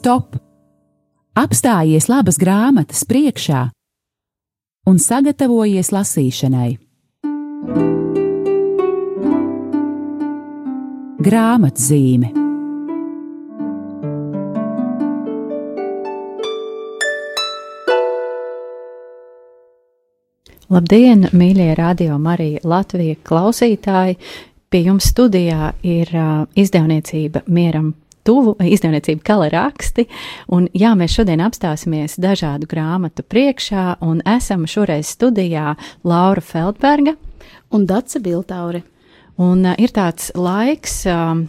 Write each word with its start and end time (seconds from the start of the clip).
stop! 0.00 0.36
Apstājies 1.36 2.08
labas 2.08 2.38
grāmatas 2.40 3.04
priekšā 3.08 3.66
un 4.88 4.98
sagatavojies 4.98 5.92
lasīšanai. 5.92 6.70
Grāmatzīme 11.20 12.32
Labdien, 20.70 21.26
mīļie 21.34 21.74
radio 21.76 22.16
Marija 22.22 22.62
Latvija 22.64 23.18
klausītāji! 23.26 24.16
Pie 24.70 24.84
jums 24.86 25.10
studijā 25.10 25.72
ir 25.82 26.12
uh, 26.14 26.46
izdevniecība 26.54 27.42
Mieram 27.50 27.90
tuvu, 28.26 28.56
izdevniecība 28.60 29.24
Kala 29.26 29.48
raksti, 29.52 30.06
un 30.52 30.68
jā, 30.76 30.92
mēs 30.98 31.16
šodien 31.18 31.42
apstāsimies 31.44 32.18
dažādu 32.20 32.68
grāmatu 32.70 33.24
priekšā, 33.26 34.00
un 34.04 34.22
esam 34.28 34.66
šoreiz 34.70 35.12
studijā 35.16 35.74
Laura 36.04 36.44
Feldberga 36.44 37.16
un 37.70 37.86
Dace 37.86 38.20
Biltaure. 38.20 38.82
Un 39.40 39.64
uh, 39.64 39.76
ir 39.80 39.92
tāds 39.96 40.28
laiks, 40.36 41.00
uh, 41.08 41.40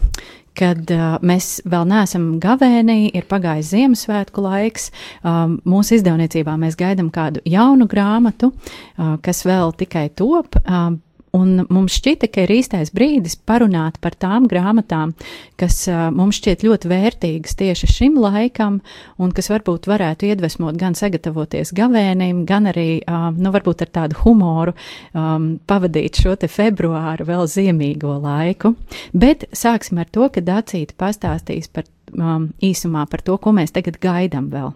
kad 0.58 0.90
uh, 0.92 1.16
mēs 1.24 1.58
vēl 1.68 1.86
neesam 1.88 2.28
gavēnī, 2.42 3.10
ir 3.16 3.28
pagājis 3.28 3.72
Ziemassvētku 3.74 4.44
laiks. 4.44 4.90
Um, 5.20 5.58
mūsu 5.68 5.98
izdevniecībā 5.98 6.56
mēs 6.60 6.78
gaidām 6.80 7.10
kādu 7.12 7.42
jaunu 7.48 7.88
grāmatu, 7.90 8.52
uh, 8.52 9.16
kas 9.24 9.44
vēl 9.48 9.74
tikai 9.80 10.08
top. 10.16 10.56
Uh, 10.62 10.94
Un 11.32 11.62
mums 11.72 11.94
šķita, 11.96 12.28
ka 12.28 12.42
ir 12.44 12.50
īstais 12.58 12.90
brīdis 12.92 13.38
parunāt 13.48 13.96
par 14.04 14.12
tām 14.20 14.44
grāmatām, 14.50 15.14
kas 15.60 15.78
uh, 15.88 16.10
mums 16.12 16.36
šķiet 16.42 16.64
ļoti 16.66 16.90
vērtīgas 16.90 17.56
tieši 17.56 17.88
šim 17.88 18.18
laikam, 18.20 18.82
un 19.16 19.32
kas 19.32 19.48
varbūt 19.48 19.88
varētu 19.88 20.28
iedvesmot 20.28 20.76
gan 20.76 20.92
sagatavoties 20.98 21.72
gavēnim, 21.78 22.44
gan 22.48 22.68
arī, 22.68 23.00
uh, 23.06 23.30
nu, 23.32 23.54
varbūt 23.54 23.86
ar 23.86 23.92
tādu 23.96 24.20
humoru 24.26 24.76
um, 24.76 25.54
pavadīt 25.64 26.20
šo 26.20 26.36
te 26.36 26.52
februāru 26.52 27.24
vēl 27.32 27.48
ziemīgo 27.48 28.18
laiku. 28.20 28.74
Bet 29.16 29.48
sāksim 29.56 30.04
ar 30.04 30.12
to, 30.12 30.28
ka 30.28 30.44
Dacīta 30.44 31.00
pastāstīs 31.00 31.72
par 31.72 31.88
um, 32.12 32.50
īsumā 32.60 33.08
par 33.08 33.24
to, 33.24 33.40
ko 33.40 33.56
mēs 33.56 33.72
tagad 33.72 33.96
gaidām 34.04 34.52
vēl. 34.52 34.74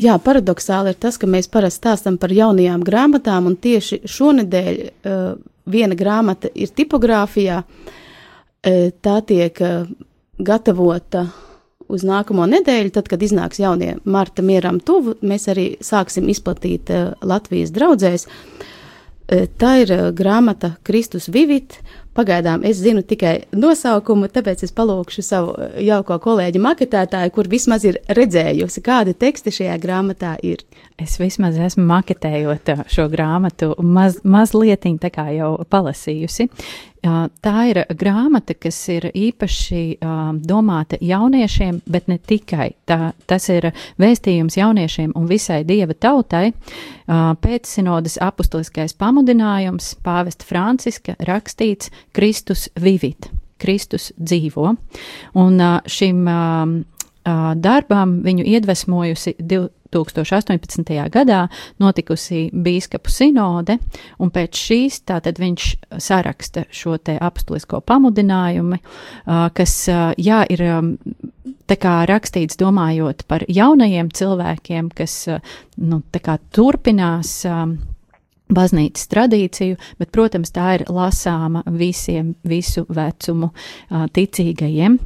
Jā, 0.00 0.14
paradoxāli 0.24 0.94
ir 0.94 0.96
tas, 0.96 1.18
ka 1.20 1.28
mēs 1.28 1.50
parasti 1.52 1.82
stāstām 1.82 2.16
par 2.20 2.32
jaunajām 2.32 2.80
grāmatām, 2.86 3.50
un 3.50 3.58
tieši 3.60 4.00
šonadēļ 4.08 4.78
uh, 4.80 5.18
viena 5.68 5.98
grāmata 5.98 6.48
ir 6.54 6.72
tipogrāfijā. 6.72 7.58
Uh, 7.60 8.88
tā 9.04 9.18
tiek 9.28 9.60
uh, 9.60 9.84
gatavota 10.40 11.26
uz 11.92 12.06
nākamo 12.08 12.46
nedēļu, 12.48 12.94
tad, 12.96 13.10
kad 13.12 13.20
iznāks 13.20 13.60
jaunie 13.60 13.98
marta 14.08 14.40
mieram 14.40 14.80
tuvu, 14.80 15.18
mēs 15.20 15.50
arī 15.52 15.74
sāksim 15.84 16.30
izplatīt 16.32 16.88
uh, 16.88 17.12
Latvijas 17.20 17.74
draudzēs. 17.76 18.24
Uh, 18.24 19.44
tā 19.60 19.74
ir 19.84 19.92
uh, 19.92 20.08
grāmata 20.16 20.78
Kristus 20.88 21.28
Vivit, 21.28 21.82
Pagaidām 22.12 22.60
es 22.68 22.76
zinu 22.82 23.00
tikai 23.08 23.46
nosaukumu, 23.56 24.28
tāpēc 24.28 24.66
es 24.66 24.74
palūkšu 24.76 25.24
savu 25.24 25.54
eh, 25.56 25.78
jauko 25.86 26.18
kolēģi 26.20 26.60
maketētāju, 26.60 27.32
kur 27.32 27.48
vismaz 27.48 27.86
ir 27.88 28.02
redzējusi, 28.12 28.82
kādi 28.84 29.16
teksti 29.16 29.54
šajā 29.58 29.78
grāmatā 29.80 30.34
ir. 30.44 30.60
Es 31.00 31.16
vismaz 31.20 31.56
esmu 31.56 31.86
maketējot 31.88 32.74
šo 32.92 33.08
grāmatu 33.12 33.72
maz, 33.80 34.20
mazliet 34.24 34.84
tā 35.00 35.08
kā 35.14 35.30
jau 35.32 35.54
palasījusi. 35.70 36.48
Tā 37.02 37.54
ir 37.66 37.80
grāmata, 37.98 38.54
kas 38.54 38.76
ir 38.94 39.08
īpaši 39.10 39.98
domāta 40.46 41.00
jauniešiem, 41.02 41.80
bet 41.90 42.06
ne 42.06 42.18
tikai. 42.18 42.68
Tā, 42.86 43.10
tas 43.26 43.48
ir 43.50 43.72
vēstījums 43.98 44.54
jauniešiem 44.60 45.16
un 45.18 45.26
visai 45.26 45.64
dieva 45.66 45.96
tautai. 45.98 46.52
Pēc 47.42 47.66
sinodas 47.66 48.20
apustuliskais 48.22 48.94
pamudinājums 48.94 49.96
pāvesta 50.06 50.46
Franciska 50.46 51.16
rakstīts 51.26 51.90
Kristus 52.14 52.68
vivit, 52.78 53.32
Kristus 53.58 54.12
dzīvo. 54.22 54.76
Un 55.42 55.62
šim 55.90 56.22
darbam 57.66 58.16
viņu 58.22 58.46
iedvesmojusi 58.46 59.36
2018. 59.92 60.92
gadā 61.12 61.42
notikusi 61.82 62.46
bīskapu 62.52 63.12
sinode, 63.12 63.78
un 64.18 64.32
pēc 64.32 64.62
šīs 64.66 65.00
tātad 65.08 65.40
viņš 65.42 65.68
saraksta 66.02 66.66
šo 66.72 66.96
te 66.98 67.18
apstulisko 67.20 67.82
pamudinājumu, 67.86 68.80
kas, 69.56 69.76
jā, 70.16 70.42
ir 70.52 70.64
tā 71.70 71.78
kā 71.80 71.96
rakstīts 72.08 72.58
domājot 72.60 73.26
par 73.28 73.44
jaunajiem 73.48 74.12
cilvēkiem, 74.12 74.92
kas, 74.96 75.16
nu, 75.76 76.02
tā 76.12 76.22
kā 76.24 76.38
turpinās 76.54 77.42
baznīcas 78.52 79.08
tradīciju, 79.12 79.78
bet, 80.00 80.10
protams, 80.14 80.52
tā 80.54 80.76
ir 80.78 80.86
lasāma 80.92 81.64
visiem, 81.72 82.34
visu 82.48 82.84
vecumu 82.92 83.52
ticīgajiem. 83.88 84.98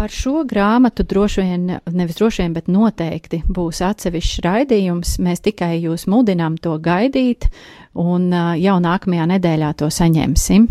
Par 0.00 0.08
šo 0.08 0.46
grāmatu 0.48 1.04
droši 1.04 1.42
vien, 1.44 1.64
nevis 1.92 2.16
droši 2.16 2.40
vien, 2.40 2.54
bet 2.56 2.70
noteikti 2.72 3.42
būs 3.52 3.82
atsevišķs 3.84 4.38
raidījums. 4.46 5.10
Mēs 5.20 5.42
tikai 5.44 5.74
jūs 5.82 6.06
mudinām 6.08 6.54
to 6.56 6.78
gaidīt, 6.80 7.50
un 7.92 8.30
jau 8.56 8.78
nākamajā 8.80 9.26
nedēļā 9.34 9.74
to 9.76 9.90
saņemsim. 9.92 10.64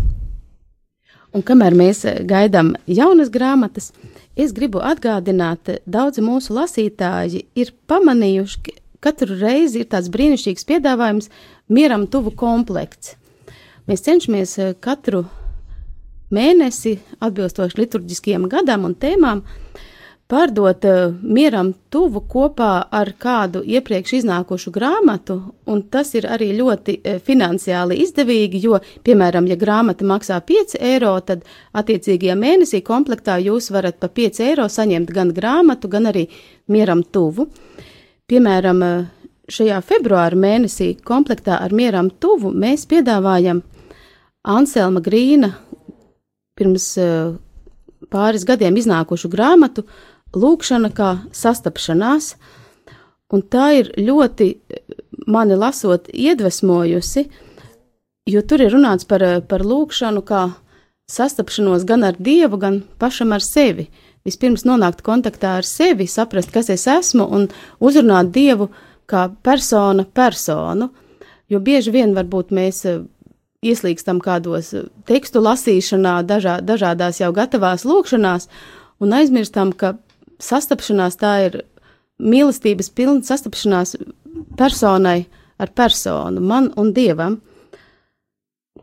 Un 1.30 1.46
kamēr 1.46 1.78
mēs 1.78 2.02
gaidām 2.26 2.72
jaunas 2.90 3.30
grāmatas, 3.30 3.92
es 4.34 4.50
gribu 4.50 4.82
atgādināt, 4.82 5.76
daudzi 5.86 6.26
mūsu 6.26 6.58
lasītāji 6.58 7.46
ir 7.54 7.70
pamanījuši, 7.86 8.64
ka 8.66 8.78
katru 9.12 9.38
reizi 9.38 9.84
ir 9.84 9.92
tāds 9.94 10.10
brīnišķīgs 10.10 10.66
piedāvājums, 10.66 11.30
mieram 11.70 12.10
tuvu 12.10 12.34
komplekts. 12.34 13.14
Mēs 13.86 14.02
cenšamies 14.10 14.58
katru 14.82 15.28
mēnesi, 16.34 16.96
atbilstoši 17.22 17.80
liturģiskiem 17.80 18.48
gadam 18.50 18.86
un 18.88 18.96
tēmām, 18.98 19.42
pārdot 20.30 20.84
uh, 20.86 21.14
mieram 21.22 21.72
tuvu 21.90 22.22
kopā 22.30 22.70
ar 22.94 23.10
kādu 23.18 23.64
iepriekš 23.66 24.20
iznākušu 24.20 24.70
grāmatu, 24.74 25.40
un 25.66 25.82
tas 25.90 26.12
ir 26.14 26.28
arī 26.30 26.52
ļoti 26.58 26.96
uh, 27.00 27.18
finansiāli 27.26 27.98
izdevīgi, 28.04 28.62
jo, 28.62 28.78
piemēram, 29.06 29.48
ja 29.50 29.58
grāmata 29.58 30.06
maksā 30.06 30.38
5 30.46 30.76
eiro, 30.78 31.16
tad 31.26 31.42
attiecīgajā 31.74 32.36
mēnesī 32.38 32.82
komplektā 32.86 33.40
jūs 33.42 33.72
varat 33.74 33.98
pa 33.98 34.10
5 34.20 34.44
eiro 34.46 34.68
saņemt 34.70 35.10
gan 35.16 35.34
grāmatu, 35.34 35.90
gan 35.90 36.06
arī 36.12 36.28
mieram 36.70 37.02
tuvu. 37.02 37.48
Piemēram, 38.30 38.86
uh, 38.86 39.08
šajā 39.50 39.80
februāra 39.86 40.38
mēnesī 40.38 40.92
komplektā 41.06 41.58
ar 41.64 41.74
mieram 41.74 42.10
tuvu 42.22 42.52
mēs 42.54 42.86
piedāvājam 42.90 43.64
Anselma 44.46 45.02
Grīna 45.04 45.50
pirms 46.60 46.92
uh, 47.00 47.34
pāris 48.12 48.44
gadiem 48.48 48.76
iznākušu 48.76 49.32
grāmatu 49.32 49.86
Lūkšana 50.30 50.92
kā 50.94 51.10
sastapšanās, 51.34 52.36
un 53.34 53.42
tā 53.42 53.64
ir 53.80 53.88
ļoti 53.98 54.52
mani 55.26 55.56
lasot 55.58 56.06
iedvesmojusi, 56.14 57.24
jo 58.30 58.42
tur 58.46 58.62
ir 58.62 58.70
runāts 58.74 59.08
par, 59.10 59.24
par 59.50 59.64
lūkšanu 59.66 60.22
kā 60.26 60.44
sastapšanos 61.10 61.86
gan 61.88 62.06
ar 62.06 62.18
Dievu, 62.18 62.60
gan 62.62 62.80
pašam 63.02 63.34
ar 63.34 63.42
sevi. 63.42 63.88
Vispirms 64.26 64.66
nonākt 64.68 65.02
kontaktā 65.02 65.56
ar 65.58 65.66
sevi, 65.66 66.06
saprast, 66.06 66.52
kas 66.54 66.70
es 66.70 66.86
esmu, 66.90 67.26
un 67.26 67.48
uzrunāt 67.80 68.30
Dievu 68.34 68.68
kā 69.10 69.26
persona 69.42 70.04
personu, 70.04 70.90
jo 71.50 71.58
bieži 71.58 71.90
vien 71.94 72.14
varbūt 72.14 72.54
mēs 72.54 72.84
ieslīgstam 73.60 74.22
kādos 74.24 74.72
eh, 74.72 74.86
tekstu 75.08 75.42
lasīšanā, 75.44 76.20
dažā, 76.24 76.60
dažādās 76.64 77.20
jau 77.20 77.28
gatavās 77.36 77.84
lūkšanās, 77.84 78.48
un 79.04 79.12
aizmirstam, 79.12 79.74
ka 79.76 79.98
sastapšanās 80.40 81.18
tā 81.20 81.34
ir 81.48 81.58
mīlestības 82.20 82.88
pilna 82.96 83.20
sastapšanās 83.24 83.98
personai 84.56 85.26
ar 85.60 85.72
personu, 85.76 86.40
man 86.40 86.70
un 86.80 86.94
dievam. 86.96 87.36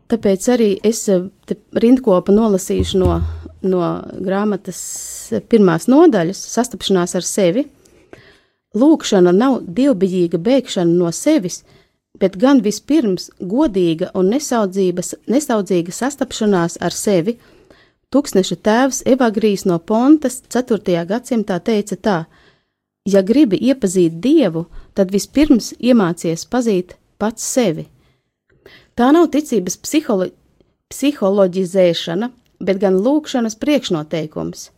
Tāpēc 0.08 0.46
arī 0.54 0.70
es 0.86 1.02
eh, 1.10 1.26
rindkopu 1.74 2.36
nolasīšu 2.36 3.02
no, 3.02 3.18
no 3.66 3.82
grāmatas 4.22 4.78
pirmās 5.50 5.90
nodaļas, 5.90 6.44
sastapšanās 6.54 7.18
ar 7.18 7.26
sevi. 7.26 7.66
Lūkšana 8.78 9.34
nav 9.34 9.58
dievbijīga 9.74 10.38
bēgšana 10.38 10.94
no 11.02 11.10
sevis, 11.10 11.64
bet 12.20 12.36
gan 12.36 12.62
vispirms 12.64 13.30
godīga 13.38 14.10
un 14.18 14.30
nesaudzīga 14.32 15.94
sastapšanās 15.94 16.78
ar 16.80 16.94
sevi. 16.94 17.38
Tuksneša 18.10 18.56
tēvs 18.64 19.02
Evagrijs 19.06 19.66
no 19.68 19.78
Pontas 19.78 20.40
4. 20.48 21.04
gadsimtā 21.10 21.58
teica 21.60 21.96
tā: 21.96 22.18
Ja 23.04 23.22
gribi 23.22 23.58
iepazīt 23.70 24.20
Dievu, 24.24 24.66
tad 24.94 25.12
vispirms 25.12 25.74
iemācies 25.78 26.46
pazīt 26.48 26.96
pats 27.18 27.44
sevi. 27.44 27.86
Tā 28.96 29.12
nav 29.14 29.28
ticības 29.34 29.76
psiholo 29.84 30.30
psiholoģizēšana, 30.88 32.30
bet 32.64 32.78
gan 32.80 32.96
lūkšanas 33.04 33.58
priekšnoteikums. 33.60 34.70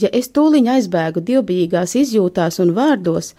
Ja 0.00 0.08
es 0.16 0.30
tūliņ 0.32 0.70
aizbēgu 0.74 1.20
dievbijīgās 1.20 1.94
izjūtās 2.00 2.60
un 2.64 2.72
vārdos, 2.76 3.34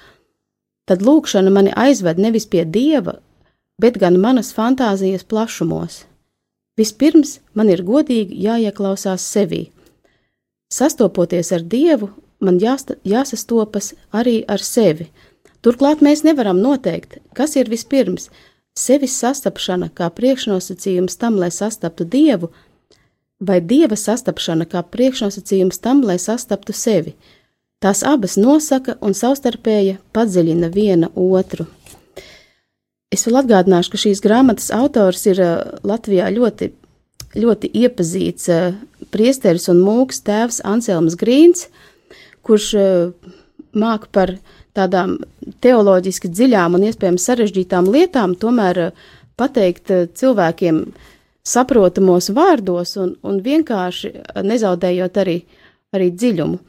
tad 0.85 1.01
lūkšana 1.01 1.49
mani 1.49 1.73
aizved 1.73 2.21
nevis 2.21 2.45
pie 2.45 2.61
dieva, 2.77 3.17
bet 3.81 3.97
gan 4.01 4.19
manas 4.21 4.53
fantāzijas 4.57 5.25
plašumos. 5.25 6.03
Vispirms 6.79 7.39
man 7.57 7.69
ir 7.73 7.83
godīgi 7.83 8.37
jāieklausās 8.45 9.25
sevī. 9.33 9.65
Sastopoties 10.71 11.51
ar 11.51 11.65
dievu, 11.73 12.11
man 12.39 12.59
jāsta, 12.61 12.95
jāsastopas 13.03 13.91
arī 14.15 14.41
ar 14.47 14.63
sevi. 14.63 15.09
Turklāt 15.61 16.01
mēs 16.01 16.23
nevaram 16.25 16.61
noteikt, 16.61 17.19
kas 17.37 17.55
ir 17.55 17.69
vispirms- 17.69 18.29
sevis 18.85 19.17
sastapšana 19.23 19.89
kā 19.97 20.09
priekšnosacījums 20.09 21.17
tam, 21.17 21.35
lai 21.35 21.51
sastaptu 21.51 22.05
dievu, 22.05 22.49
vai 23.39 23.59
dieva 23.59 23.97
sastapšana 23.97 24.65
kā 24.65 24.83
priekšnosacījums 24.83 25.81
tam, 25.81 26.01
lai 26.01 26.17
sastaptu 26.17 26.73
sevi. 26.73 27.13
Tās 27.81 28.03
abas 28.05 28.37
nosaka 28.37 28.97
un 29.01 29.13
savstarpēji 29.13 29.97
padziļina 30.13 30.69
viena 30.73 31.09
otru. 31.15 31.65
Es 33.11 33.25
vēl 33.27 33.41
atgādināšu, 33.41 33.91
ka 33.91 33.99
šīs 33.99 34.21
grāmatas 34.23 34.69
autors 34.71 35.25
ir 35.27 35.41
Latvijā 35.83 36.29
ļoti, 36.31 36.69
ļoti 37.35 37.71
iepazīts 37.81 38.47
priesteris 39.11 39.67
un 39.71 39.81
mūks 39.83 40.23
tēvs 40.23 40.61
Anselms 40.67 41.17
Grīns, 41.19 41.65
kurš 42.47 42.69
māk 43.75 44.07
par 44.15 44.37
tādām 44.77 45.17
teoloģiski 45.63 46.31
dziļām 46.31 46.77
un 46.77 46.87
iespējams 46.87 47.27
sarežģītām 47.27 47.89
lietām, 47.91 48.37
tomēr 48.39 48.93
pateikt 49.39 49.91
cilvēkiem, 50.15 50.85
saprotamos 51.43 52.29
vārdos 52.31 52.95
un, 53.01 53.15
un 53.27 53.41
vienkārši 53.43 54.13
nezaudējot 54.45 55.19
arī, 55.19 55.41
arī 55.91 56.11
dziļumu. 56.15 56.59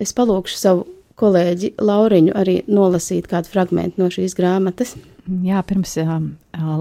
Es 0.00 0.14
palūkšu 0.16 0.58
savu 0.58 0.86
kolēģi 1.18 1.74
Lauriņu 1.82 2.36
arī 2.38 2.60
nolasīt 2.70 3.26
kādu 3.30 3.50
fragment 3.52 3.98
no 4.00 4.06
šīs 4.12 4.36
grāmatas. 4.38 4.94
Jā, 5.22 5.60
pirms 5.62 5.94
um, 6.02 6.32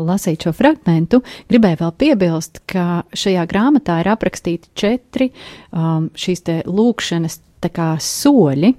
lasīt 0.08 0.48
šo 0.48 0.54
fragmentu, 0.58 1.20
gribēju 1.52 1.78
vēl 1.84 1.92
piebilst, 2.02 2.64
ka 2.70 3.04
šajā 3.14 3.44
grāmatā 3.50 4.00
ir 4.02 4.10
aprakstīti 4.16 4.72
četri 4.74 5.30
um, 5.70 6.10
šīs 6.18 6.48
lūkšanas 6.66 7.38
kā 7.70 7.92
soļi, 8.02 8.72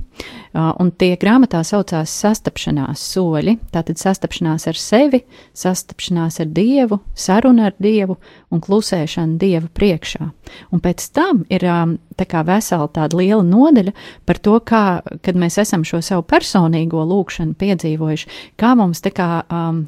un 0.53 0.91
tie 1.01 1.15
grāmatā 1.21 1.63
saucās 1.65 2.13
sastapšanās 2.23 3.01
soļi. 3.15 3.57
Tātad 3.73 4.01
sastapšanās 4.01 4.67
ar 4.69 4.79
sevi, 4.79 5.23
sastapšanās 5.57 6.41
ar 6.45 6.51
Dievu, 6.53 7.01
saruna 7.15 7.71
ar 7.71 7.79
Dievu 7.83 8.19
un 8.53 8.61
klusēšana 8.65 9.39
Dieva 9.41 9.71
priekšā. 9.73 10.29
Un 10.73 10.85
pēc 10.85 11.09
tam 11.17 11.45
ir 11.53 11.65
tā 12.19 12.29
kā 12.29 12.45
vesela 12.47 12.91
tāda 12.93 13.17
liela 13.17 13.43
nodaļa 13.47 13.95
par 14.29 14.41
to, 14.45 14.59
kā, 14.61 14.85
kad 15.25 15.41
mēs 15.41 15.59
esam 15.63 15.87
šo 15.89 16.03
savu 16.05 16.27
personīgo 16.29 17.05
lūkšanu 17.09 17.57
piedzīvojuši, 17.61 18.33
kā 18.61 18.75
mums 18.77 19.01
tā 19.05 19.15
kā 19.17 19.31
um, 19.49 19.87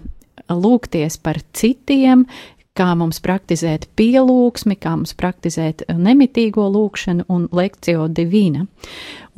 lūgties 0.50 1.18
par 1.22 1.38
citiem, 1.56 2.24
kā 2.78 2.90
mums 2.98 3.20
praktizēt 3.22 3.86
pielūgsmi, 3.98 4.76
kā 4.82 4.96
mums 4.98 5.14
praktizēt 5.18 5.84
nemitīgo 5.94 6.66
lūkšanu 6.74 7.26
un 7.30 7.46
lekciju 7.54 8.08
divīna. 8.10 8.66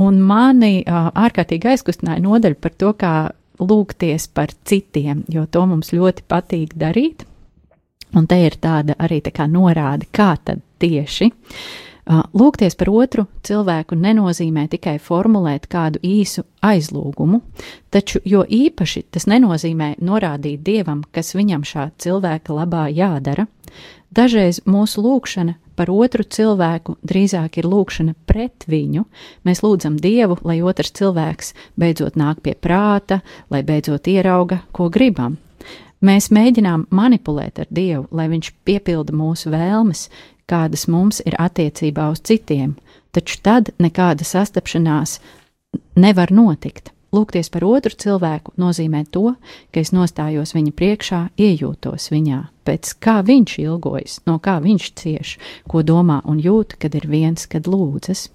Un 0.00 0.20
mani 0.24 0.80
uh, 0.82 1.10
ārkārtīgi 1.12 1.74
aizkustināja 1.74 2.24
nodaļa 2.24 2.60
par 2.60 2.76
to, 2.80 2.92
kā 2.96 3.14
lūgties 3.60 4.28
par 4.36 4.52
citiem, 4.68 5.24
jo 5.32 5.46
to 5.48 5.64
mums 5.68 5.92
ļoti 5.96 6.24
patīk 6.28 6.76
darīt. 6.80 7.26
Un 8.16 8.28
te 8.28 8.38
ir 8.40 8.56
tāda 8.62 8.96
arī 9.02 9.20
tā 9.24 9.32
kā 9.36 9.44
norāde, 9.50 10.08
kā 10.16 10.32
tad 10.44 10.62
tieši. 10.80 11.28
Uh, 11.28 11.85
Lūgties 12.06 12.76
par 12.79 12.87
otru 12.94 13.25
cilvēku 13.43 13.97
nenozīmē 13.99 14.69
tikai 14.70 14.94
formulēt 15.03 15.64
kādu 15.67 15.99
īsu 16.06 16.44
aizlūgumu, 16.62 17.41
taču 17.91 18.20
jo 18.23 18.44
īpaši 18.47 19.08
tas 19.11 19.26
nenozīmē 19.26 19.97
norādīt 19.99 20.62
dievam, 20.62 21.03
kas 21.11 21.35
viņam 21.35 21.64
šā 21.67 21.88
cilvēka 21.99 22.55
labā 22.55 22.85
jādara. 22.94 23.49
Dažreiz 24.14 24.61
mūsu 24.70 25.03
lūgšana 25.03 25.56
par 25.76 25.91
otru 25.91 26.23
cilvēku 26.23 26.94
drīzāk 27.03 27.58
ir 27.58 27.67
lūgšana 27.67 28.14
pret 28.31 28.69
viņu. 28.70 29.03
Mēs 29.44 29.64
lūdzam 29.67 29.99
Dievu, 29.99 30.38
lai 30.47 30.61
otrs 30.62 30.94
cilvēks 30.94 31.53
beidzot 31.75 32.14
nāk 32.14 32.38
pie 32.47 32.55
prāta, 32.55 33.19
lai 33.50 33.64
beidzot 33.67 34.06
ierauga, 34.06 34.62
ko 34.70 34.88
gribam. 34.94 35.41
Mēs 36.06 36.31
mēģinām 36.31 36.87
manipulēt 36.94 37.58
ar 37.58 37.69
Dievu, 37.73 38.06
lai 38.14 38.29
Viņš 38.31 38.53
piepilda 38.69 39.14
mūsu 39.17 39.50
vēlmes, 39.50 40.06
kādas 40.50 40.87
mums 40.88 41.22
ir 41.26 41.37
attiecībā 41.38 42.10
uz 42.12 42.22
citiem, 42.26 42.76
taču 43.12 43.40
tad 43.43 43.72
nekāda 43.82 44.26
sastapšanās 44.26 45.19
nevar 45.96 46.32
notikt. 46.32 46.93
Lūgties 47.14 47.48
par 47.54 47.64
otru 47.64 47.94
cilvēku 47.96 48.52
nozīmē 48.60 49.04
to, 49.14 49.37
ka 49.72 49.81
es 49.81 49.93
nostājos 49.94 50.52
viņa 50.56 50.72
priekšā, 50.76 51.20
iejūtos 51.38 52.10
viņā, 52.12 52.40
pēc 52.66 52.90
kā 53.00 53.20
viņš 53.25 53.54
ilgojas, 53.62 54.19
no 54.26 54.37
kā 54.43 54.58
viņš 54.60 54.88
cieš, 54.98 55.37
ko 55.70 55.84
domā 55.87 56.19
un 56.28 56.43
jūt, 56.43 56.75
kad 56.82 56.96
ir 56.98 57.06
viens, 57.08 57.46
kad 57.48 57.70
lūdzas. 57.70 58.26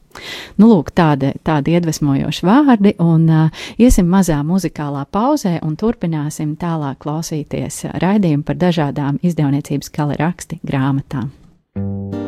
Nu, 0.59 0.71
lūk, 0.71 0.93
tādi, 0.95 1.33
tādi 1.45 1.75
iedvesmojoši 1.75 2.47
vārdi, 2.47 2.95
un 3.03 3.27
uh, 3.31 3.67
iesim 3.79 4.09
mazā 4.11 4.39
muzikālā 4.47 5.05
pauzē 5.11 5.59
un 5.67 5.77
turpināsim 5.79 6.55
tālāk 6.59 6.99
klausīties 7.03 7.85
raidījumu 8.01 8.47
par 8.47 8.59
dažādām 8.65 9.21
izdevniecības 9.23 9.93
kala 9.93 10.19
raksti 10.19 10.59
grāmatām. 11.75 12.11
vislielākajā 12.11 12.20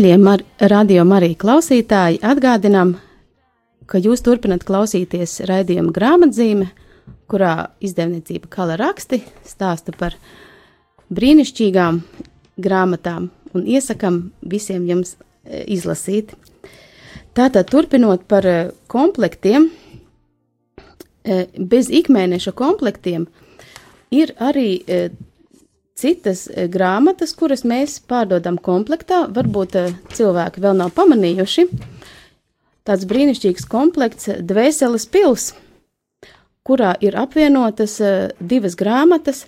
Mīļie 0.00 0.16
mar 0.16 0.40
radio 0.64 1.02
Marija 1.04 1.36
klausītāji, 1.36 2.22
atgādinām, 2.24 2.94
ka 3.84 3.98
jūs 4.00 4.22
turpināt 4.24 4.62
klausīties 4.64 5.42
raidījuma 5.44 5.92
grāmatzīme, 5.92 6.70
kurā 7.28 7.50
izdevniecība 7.84 8.48
Kala 8.48 8.78
raksti 8.80 9.18
stāsta 9.44 9.92
par 9.92 10.16
brīnišķīgām 11.12 12.00
grāmatām 12.64 13.28
un 13.52 13.68
iesakam 13.68 14.16
visiem 14.40 14.88
jums 14.88 15.18
e, 15.18 15.66
izlasīt. 15.76 16.32
Tātad 17.36 17.68
turpinot 17.68 18.24
par 18.24 18.48
e, 18.48 18.58
komplektiem, 18.88 19.68
e, 19.68 21.42
bez 21.60 21.92
ikmēneša 21.92 22.56
komplektiem 22.56 23.28
ir 24.16 24.32
arī 24.40 24.70
citas 26.00 26.46
e, 26.48 26.66
grāmatas, 26.72 27.34
kuras 27.36 27.64
mēs 27.68 27.98
pārdodam 28.10 28.58
komplektā. 28.60 29.24
Varbūt 29.36 29.76
e, 29.78 29.84
cilvēki 30.16 30.64
vēl 30.64 30.78
nav 30.80 30.94
pamanījuši. 30.96 31.66
Tāds 32.88 33.06
brīnišķīgs 33.06 33.68
komplekts, 33.70 34.30
Dvēseles 34.40 35.04
pils, 35.12 35.50
kurā 36.66 36.94
ir 37.04 37.18
apvienotas 37.20 37.98
divas 38.40 38.74
grāmatas. 38.80 39.44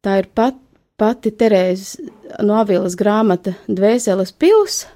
Tā 0.00 0.22
ir 0.22 0.30
pat, 0.34 0.56
pati 1.00 1.32
Terēzes 1.36 2.00
no 2.44 2.56
Avīlas 2.60 2.96
grāmata 2.98 3.54
Dvēseles 3.68 4.32
pils, 4.32 4.86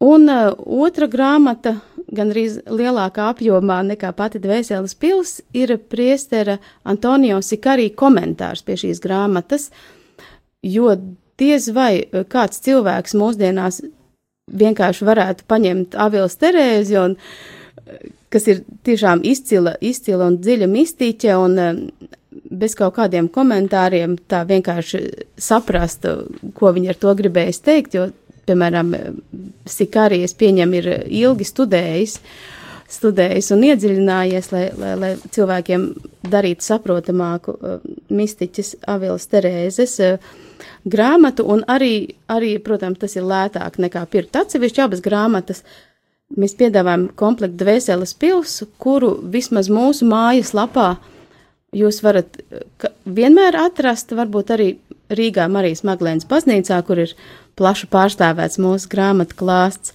un 0.00 0.28
e, 0.28 0.38
otra 0.80 1.08
grāmata, 1.10 1.76
gandrīz 2.10 2.58
lielākā 2.66 3.28
apjomā 3.30 3.80
nekā 3.92 4.10
pati 4.16 4.40
Dvēseles 4.42 4.96
pils, 4.98 5.38
ir 5.54 5.76
priestera 5.92 6.58
Antonio 6.82 7.38
Sikarī 7.44 7.90
komentārs 7.94 8.64
pie 8.66 8.78
šīs 8.80 9.02
grāmatas, 9.04 9.68
jo 10.66 10.94
diez 11.40 11.70
vai 11.76 11.92
e, 12.02 12.24
kāds 12.28 12.62
cilvēks 12.64 13.16
mūsdienās 13.20 13.82
vienkārši 14.50 15.06
varētu 15.06 15.46
paņemt 15.46 15.98
Avīlas 16.00 16.38
Terēzi, 16.40 16.96
un, 17.00 17.18
e, 17.84 18.00
kas 18.32 18.48
ir 18.50 18.64
tiešām 18.88 19.22
izcila, 19.26 19.76
izcila 19.80 20.30
un 20.30 20.40
dziļa 20.40 20.70
mistiķe, 20.70 21.36
un 21.36 21.84
bez 22.50 22.74
kaut 22.78 22.96
kādiem 22.96 23.28
komentāriem 23.30 24.16
tā 24.30 24.42
vienkārši 24.46 25.00
saprast, 25.38 26.06
ko 26.54 26.72
viņi 26.74 26.92
ar 26.92 26.98
to 26.98 27.14
gribējis 27.18 27.62
teikt, 27.66 27.96
jo, 27.98 28.08
piemēram, 28.50 28.94
Sikarijas 29.70 30.34
pieņem 30.38 30.74
ir 30.80 30.88
ilgi 31.06 31.46
studējis, 31.46 32.18
studējis 32.90 33.50
un 33.54 33.64
iedziļinājies, 33.68 34.48
lai, 34.50 34.64
lai, 34.78 34.94
lai 34.98 35.10
cilvēkiem 35.30 35.84
darītu 36.30 36.66
saprotamāku 36.66 37.54
uh, 37.54 37.76
mistiķis 38.10 38.74
Avils 38.90 39.28
Terēzes 39.30 39.94
uh, 40.02 40.32
grāmatu, 40.90 41.46
un 41.54 41.62
arī, 41.70 42.16
arī, 42.32 42.56
protams, 42.64 42.98
tas 43.02 43.14
ir 43.14 43.28
lētāk 43.30 43.78
nekā 43.82 44.02
pirkt 44.10 44.40
atsevišķi 44.42 44.84
abas 44.86 45.04
grāmatas. 45.04 45.62
Mēs 46.38 46.54
piedāvājam 46.58 47.08
komplektu 47.18 47.62
Dvēseles 47.62 48.14
pilsu, 48.18 48.68
kuru 48.82 49.16
vismaz 49.34 49.70
mūsu 49.70 50.06
mājas 50.10 50.52
lapā 50.58 50.92
jūs 51.76 52.02
varat 52.02 52.42
uh, 52.42 52.66
ka- 52.82 52.94
vienmēr 53.06 53.58
atrast, 53.68 54.16
varbūt 54.18 54.56
arī 54.56 54.72
Rīgā 55.10 55.46
Marijas 55.50 55.82
Maglēnas 55.86 56.26
baznīcā, 56.30 56.76
kur 56.86 57.00
ir 57.02 57.14
plaši 57.58 57.88
pārstāvēts 57.90 58.60
mūsu 58.62 58.90
grāmatu 58.92 59.38
klāsts. 59.38 59.94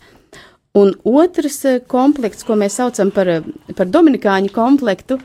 Un 0.76 0.92
otrs 1.08 1.62
eh, 1.64 1.80
komplekts, 1.88 2.44
ko 2.44 2.58
mēs 2.60 2.76
saucam 2.82 3.12
par, 3.16 3.30
eh, 3.32 3.46
par 3.78 3.88
Dominikāņu 3.88 4.52
komplektu, 4.56 5.20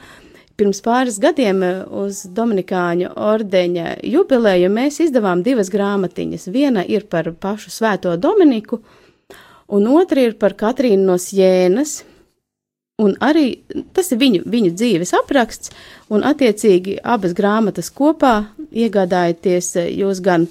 pirms 0.61 0.79
pāris 0.85 1.19
gadiem 1.23 1.65
eh, 1.67 1.81
uz 2.03 2.23
Dominikāņu 2.37 3.11
ordeņa 3.19 3.97
jubileju 4.07 4.71
mēs 4.71 5.01
izdevām 5.03 5.43
divas 5.43 5.73
grāmatiņas. 5.75 6.47
Viena 6.55 6.87
ir 6.87 7.09
par 7.11 7.33
pašu 7.35 7.75
svēto 7.75 8.15
Dominiku, 8.15 8.79
un 9.75 9.91
otra 9.91 10.29
ir 10.29 10.39
par 10.39 10.55
Katrīnu 10.55 11.11
no 11.11 11.19
Sjēnas. 11.19 12.05
Un 13.01 13.15
arī 13.25 13.63
tas 13.97 14.13
ir 14.13 14.19
viņu, 14.21 14.43
viņu 14.45 14.75
dzīves 14.77 15.15
apraksts, 15.17 15.71
un 16.13 16.21
attiecīgi 16.29 16.99
abas 17.01 17.33
grāmatas 17.33 17.89
kopā 17.97 18.35
iegādājoties 18.71 19.71
jūs 19.97 20.21
gan 20.21 20.45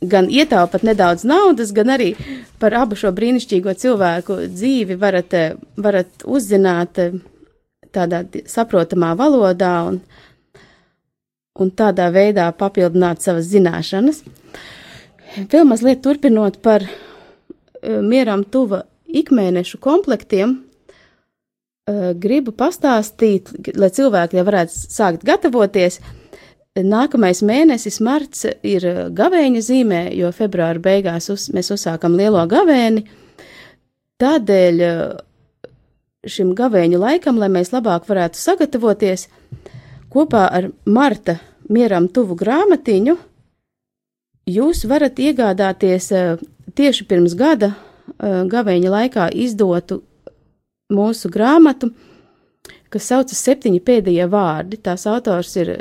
gan 0.00 0.30
ietaupat 0.30 0.82
nedaudz 0.82 1.24
naudas, 1.28 1.72
gan 1.76 1.92
arī 1.92 2.14
par 2.60 2.74
abu 2.76 2.96
šo 2.96 3.12
brīnišķīgo 3.16 3.74
cilvēku 3.76 4.38
dzīvi 4.48 4.96
varat, 5.00 5.34
eh, 5.34 5.56
varat 5.76 6.24
uzzināt 6.24 6.98
eh, 6.98 7.18
tādā 7.92 8.24
saprotamā 8.48 9.12
valodā 9.18 9.74
un, 9.90 10.00
un 11.60 11.70
tādā 11.70 12.08
veidā 12.12 12.48
papildināt 12.56 13.20
savas 13.20 13.50
zināšanas. 13.52 14.22
Vēl 15.50 15.68
mazliet 15.68 16.02
turpinot 16.02 16.62
par 16.62 16.86
eh, 16.86 18.00
mieram 18.00 18.44
tuva 18.44 18.84
ikmēnešu 19.10 19.80
komplektiem, 19.82 20.60
gribu 22.22 22.52
pastāstīt, 22.54 23.48
lai 23.74 23.88
cilvēki 23.90 24.36
jau 24.38 24.44
varētu 24.46 24.70
sākt 24.70 25.24
gatavoties. 25.26 25.96
Nākamais 26.78 27.40
mēnesis, 27.42 27.96
marts, 27.98 28.44
ir 28.62 28.84
gavēņa 29.18 29.60
zīmē, 29.66 30.02
jo 30.14 30.28
februāra 30.30 30.78
beigās 30.78 31.26
uz, 31.32 31.48
mēs 31.50 31.72
uzsākam 31.74 32.14
lielo 32.14 32.44
gavēni. 32.46 33.02
Tādēļ 34.22 34.78
eh, 34.86 35.00
šim 36.30 36.52
gavēņa 36.54 37.00
laikam, 37.02 37.40
lai 37.42 37.48
mēs 37.50 37.72
labāk 37.74 38.06
varētu 38.06 38.38
sagatavoties, 38.38 39.26
kopā 40.14 40.44
ar 40.46 40.68
Marta 40.86 41.40
mieram 41.66 42.06
tuvu 42.06 42.36
grāmatiņu, 42.38 43.16
jūs 44.46 44.84
varat 44.86 45.18
iegādāties 45.18 46.06
eh, 46.14 46.44
tieši 46.78 47.08
pirms 47.10 47.34
gada 47.34 47.72
eh, 47.74 48.44
gavēņa 48.46 48.94
laikā 48.94 49.26
izdotu 49.34 50.04
mūsu 50.94 51.32
grāmatu, 51.34 51.90
kas 52.94 53.10
saucas 53.10 53.42
Septiņi 53.42 53.82
pēdējie 53.82 54.30
vārdi. 54.30 54.78
Tās 54.78 55.08
autors 55.10 55.56
ir 55.58 55.74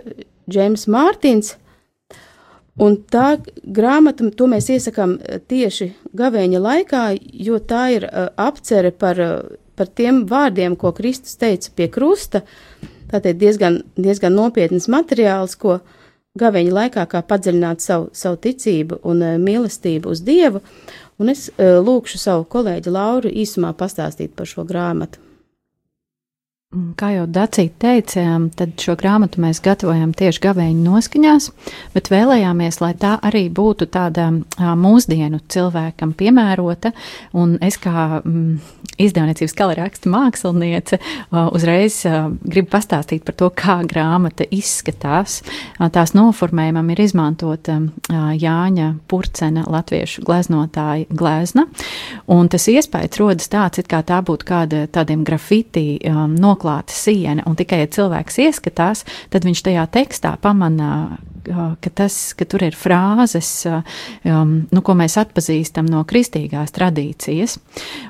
Džeims 0.49 0.87
Mārtiņš. 0.91 1.55
Un 2.79 2.95
tā 3.11 3.33
grāmata, 3.75 4.29
to 4.31 4.47
mēs 4.47 4.69
iesakām 4.71 5.17
eh, 5.19 5.41
tieši 5.51 5.91
gavēņa 6.15 6.61
laikā, 6.63 7.03
jo 7.47 7.59
tā 7.59 7.89
ir 7.97 8.05
uh, 8.07 8.29
apcere 8.39 8.93
par, 8.95 9.19
uh, 9.19 9.57
par 9.75 9.91
tiem 9.91 10.23
vārdiem, 10.29 10.77
ko 10.79 10.93
Kristus 10.95 11.35
teica 11.39 11.73
pie 11.75 11.89
krusta. 11.91 12.45
Tātad 13.11 13.39
diezgan, 13.41 13.81
diezgan 13.99 14.37
nopietns 14.37 14.87
materiāls, 14.91 15.57
ko 15.59 15.79
gavēņa 16.39 16.75
laikā 16.77 17.05
kā 17.11 17.23
padziļināt 17.27 17.83
savu, 17.83 18.11
savu 18.15 18.39
ticību 18.47 19.01
un 19.03 19.25
uh, 19.27 19.35
mīlestību 19.41 20.15
uz 20.15 20.23
Dievu. 20.23 20.63
Un 21.19 21.33
es 21.35 21.49
uh, 21.51 21.81
lūkšu 21.83 22.21
savu 22.21 22.47
kolēģi 22.47 22.95
Lauru 22.95 23.33
īsumā 23.43 23.73
pastāstīt 23.75 24.37
par 24.39 24.47
šo 24.47 24.63
grāmatu. 24.63 25.19
Kā 26.69 27.07
jau 27.15 27.23
Dacīte 27.25 27.79
teica, 27.81 28.23
tad 28.53 28.75
šo 28.77 28.93
grāmatu 28.93 29.41
mēs 29.41 29.57
gatavojam 29.65 30.11
tieši 30.13 30.43
gavēņu 30.43 30.83
noskaņās, 30.85 31.47
bet 31.95 32.11
vēlējāmies, 32.13 32.77
lai 32.83 32.91
tā 32.93 33.15
arī 33.25 33.47
būtu 33.49 33.87
tāda 33.89 34.27
mūsdienu 34.77 35.39
cilvēkam 35.49 36.13
piemērota. 36.19 36.91
Un 37.33 37.55
es 37.65 37.79
kā 37.81 38.19
mm, 38.19 38.59
izdevniecības 39.01 39.55
kala 39.57 39.79
raksta 39.79 40.11
māksliniece 40.13 40.99
uzreiz 41.57 42.03
gribu 42.43 42.69
pastāstīt 42.75 43.25
par 43.25 43.39
to, 43.41 43.49
kā 43.49 43.79
grāmata 43.89 44.45
izskatās. 44.53 45.39
Tās 45.79 46.13
noformējumam 46.13 46.93
ir 46.93 47.01
izmantota 47.01 47.79
Jāņa 48.13 48.91
Purcena 49.09 49.65
latviešu 49.65 50.21
gleznotāja 50.27 51.09
glezna, 51.09 51.65
un 52.29 52.53
tas 52.53 52.69
iespējas 52.69 53.17
rodas 53.17 53.49
tāds, 53.49 53.81
it 53.81 53.89
kā 53.89 54.03
tā 54.05 54.21
būtu 54.21 54.51
kāda 54.53 54.85
tādiem 54.93 55.25
grafiti 55.25 55.97
ā, 55.97 56.29
nokārtojumiem 56.29 56.58
noklāta 56.59 56.93
siena, 56.93 57.43
un 57.47 57.55
tikai, 57.55 57.83
ja 57.83 57.87
cilvēks 57.87 58.39
ieskatās, 58.43 59.05
tad 59.31 59.45
viņš 59.45 59.63
tajā 59.63 59.85
tekstā 59.91 60.35
pamanā, 60.41 61.17
uh, 61.49 61.75
ka, 61.79 61.89
tas, 61.89 62.33
ka 62.35 62.45
tur 62.45 62.63
ir 62.67 62.75
frāzes, 62.75 63.65
uh, 63.67 63.81
um, 64.25 64.67
nu, 64.71 64.81
ko 64.81 64.95
mēs 64.95 65.17
atpazīstam 65.21 65.87
no 65.89 66.03
kristīgās 66.07 66.73
tradīcijas, 66.75 67.57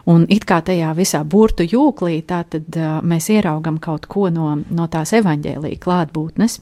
un 0.10 0.26
it 0.30 0.46
kā 0.50 0.62
tajā 0.66 0.94
visā 0.98 1.24
burtu 1.24 1.64
jūklī, 1.64 2.22
tā 2.26 2.44
tad 2.50 2.66
uh, 2.78 3.00
mēs 3.06 3.30
ieraugam 3.30 3.80
kaut 3.80 4.08
ko 4.10 4.30
no, 4.34 4.58
no 4.70 4.88
tās 4.88 5.14
evaņģēlīja 5.20 5.80
klātbūtnes, 5.84 6.60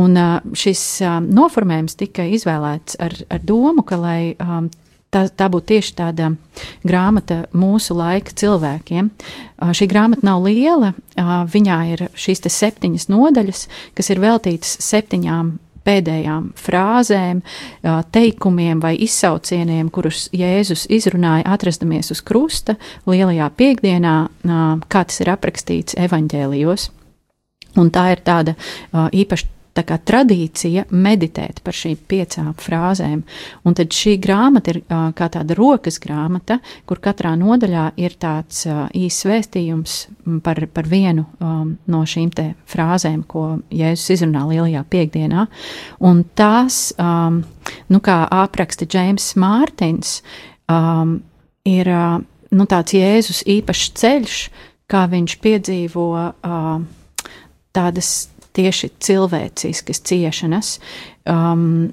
un 0.00 0.16
uh, 0.16 0.38
šis 0.56 0.84
um, 1.04 1.28
noformējums 1.36 1.98
tika 2.00 2.24
izvēlēts 2.24 3.00
ar, 3.00 3.16
ar 3.30 3.44
domu, 3.44 3.84
ka, 3.86 4.00
lai 4.00 4.20
um, 4.40 4.70
tā, 5.14 5.24
tā 5.28 5.48
būtu 5.52 5.74
tieši 5.74 5.94
tāda 5.98 6.30
grāmata 6.86 7.44
mūsu 7.56 7.96
laika 7.98 8.34
cilvēkiem. 8.36 9.10
Šī 9.76 9.88
grāmata 9.90 10.26
nav 10.26 10.44
liela, 10.46 10.92
viņā 11.16 11.80
ir 11.94 12.06
šīs 12.14 12.46
septiņas 12.46 13.10
nodaļas, 13.12 13.66
kas 13.98 14.12
ir 14.12 14.22
veltītas 14.22 14.78
septiņām 14.86 15.58
pēdējām 15.80 16.50
frāzēm, 16.60 17.40
teikumiem 18.12 18.82
vai 18.82 18.94
izsaucieniem, 19.00 19.88
kurus 19.92 20.28
Jēzus 20.36 20.84
izrunāja, 20.92 21.46
atrastamies 21.54 22.12
uz 22.12 22.20
krusta 22.20 22.76
lielajā 23.08 23.48
piekdienā, 23.56 24.16
kā 24.92 25.04
tas 25.08 25.22
ir 25.24 25.32
aprakstīts 25.32 25.96
evaņģēlijos. 26.00 26.90
Un 27.80 27.88
tā 27.94 28.10
ir 28.12 28.22
tāda 28.26 28.56
īpaša 28.92 29.48
tā 29.76 29.84
kā 29.86 29.96
tradīcija 30.02 30.86
meditēt 30.90 31.60
par 31.64 31.76
šīm 31.76 31.98
piecām 32.10 32.50
frāzēm. 32.58 33.22
Un 33.66 33.76
tad 33.78 33.94
šī 33.94 34.16
grāmata 34.22 34.74
ir 34.74 34.80
kā 34.88 35.28
tāda 35.32 35.56
rokas 35.58 36.00
grāmata, 36.02 36.58
kur 36.88 37.00
katrā 37.02 37.36
nodaļā 37.38 37.90
ir 38.00 38.16
tāds 38.20 38.64
īsts 38.66 39.28
vēstījums 39.30 39.96
par, 40.44 40.62
par 40.74 40.90
vienu 40.90 41.26
um, 41.38 41.74
no 41.90 42.02
šīm 42.08 42.32
te 42.34 42.50
frāzēm, 42.70 43.22
ko 43.30 43.60
Jēzus 43.74 44.16
izrunā 44.16 44.46
lielajā 44.50 44.82
piekdienā. 44.90 45.46
Un 46.06 46.24
tās, 46.38 46.90
um, 46.98 47.42
nu 47.90 48.02
kā 48.04 48.22
apraksta 48.40 48.88
Džeims 48.90 49.32
Mārtins, 49.40 50.20
um, 50.70 51.20
ir 51.68 51.90
uh, 51.94 52.18
nu, 52.50 52.66
tāds 52.70 52.96
Jēzus 52.96 53.44
īpašs 53.50 53.94
ceļš, 54.00 54.40
kā 54.90 55.06
viņš 55.10 55.38
piedzīvo 55.44 56.10
uh, 56.18 56.70
tādas 57.76 58.14
tieši 58.56 58.92
cilvēciskas 59.02 60.02
ciešanas. 60.06 60.76
Um, 61.28 61.92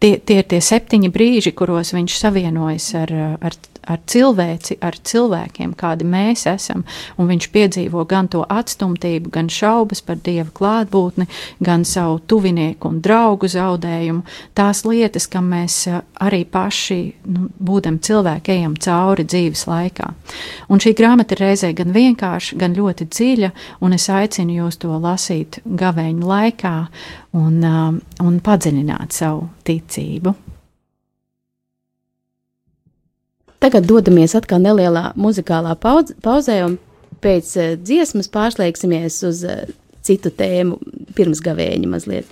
tie, 0.00 0.16
tie 0.18 0.40
ir 0.42 0.48
tie 0.50 0.60
septiņi 0.64 1.12
brīži, 1.14 1.54
kuros 1.56 1.94
viņš 1.96 2.18
savienojas 2.20 2.90
ar, 2.98 3.14
ar 3.40 3.56
ar 3.88 4.00
cilvēci, 4.10 4.76
ar 4.84 4.96
cilvēkiem, 4.96 5.72
kādi 5.78 6.06
mēs 6.08 6.46
esam, 6.50 6.84
un 7.18 7.30
viņš 7.30 7.48
piedzīvo 7.54 8.04
gan 8.08 8.28
to 8.32 8.42
atstumtību, 8.48 9.30
gan 9.32 9.50
šaubas 9.52 10.02
par 10.04 10.20
Dieva 10.24 10.50
klātbūtni, 10.54 11.26
gan 11.64 11.84
savu 11.88 12.18
tuvinieku 12.28 12.90
un 12.90 13.00
draugu 13.04 13.48
zaudējumu, 13.50 14.24
tās 14.58 14.84
lietas, 14.84 15.28
kam 15.30 15.50
mēs 15.54 15.78
eh, 15.90 16.00
arī 16.20 16.42
paši, 16.44 17.00
nu, 17.30 17.48
būdam 17.58 18.00
cilvēki, 18.04 18.56
ejam 18.58 18.76
cauri 18.80 19.26
dzīves 19.28 19.66
laikā. 19.70 20.12
Un 20.70 20.82
šī 20.82 20.94
grāmata 20.98 21.36
ir 21.36 21.44
reizē 21.46 21.72
gan 21.76 21.94
vienkārša, 21.96 22.58
gan 22.60 22.76
ļoti 22.76 23.08
dziļa, 23.10 23.52
un 23.80 23.96
es 23.96 24.08
aicinu 24.12 24.60
jūs 24.60 24.80
to 24.82 24.92
lasīt 25.00 25.62
gavēņu 25.64 26.30
laikā 26.34 26.76
un, 27.38 27.58
um, 27.64 28.00
un 28.24 28.40
padziļināt 28.44 29.16
savu 29.16 29.48
ticību. 29.66 30.49
Tagad 33.60 33.84
dodamies 33.88 34.32
atkal 34.38 34.62
nelielā 34.64 35.10
muzikālā 35.20 35.74
pauz, 35.80 36.14
pauzē, 36.24 36.62
un 36.64 36.78
pēc 37.20 37.52
uh, 37.60 37.72
dziesmas 37.76 38.30
pārslēgsimies 38.32 39.18
uz 39.28 39.42
uh, 39.44 39.64
citu 40.06 40.32
tēmu, 40.32 40.78
pirms 41.16 41.42
gavēņa 41.44 41.90
mazliet. 41.92 42.30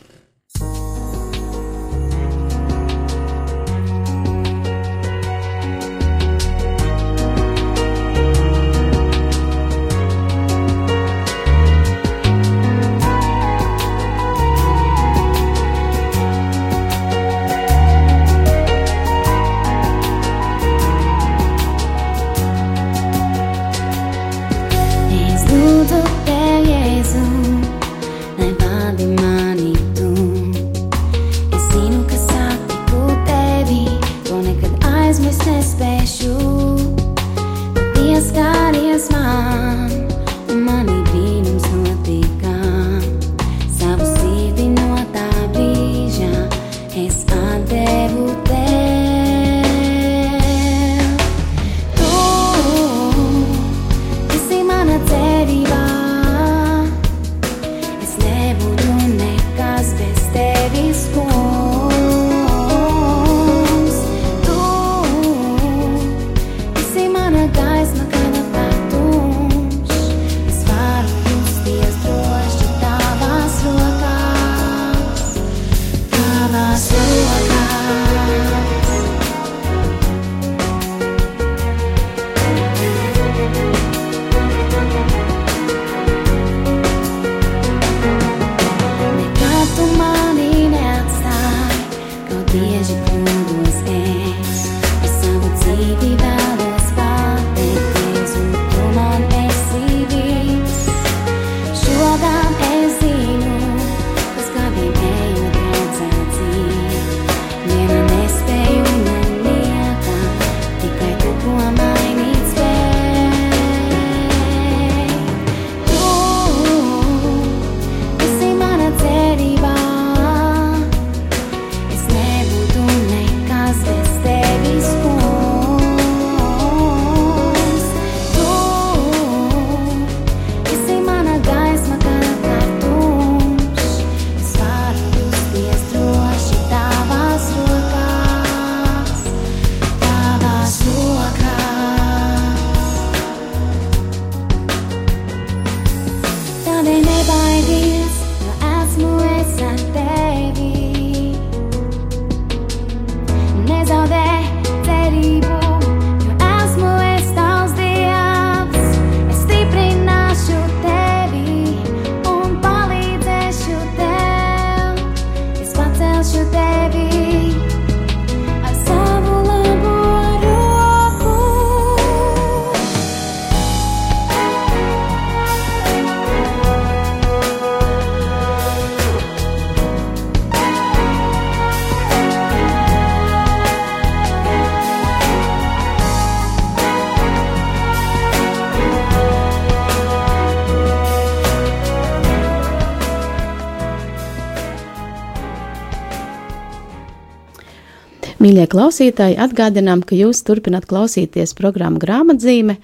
Mīļie 198.49 198.65
klausītāji, 198.73 199.35
atgādinām, 199.45 200.01
ka 200.09 200.17
jūs 200.17 200.39
turpināt 200.47 200.87
klausīties 200.89 201.51
programmu 201.59 202.01
grāmatzīme 202.01 202.79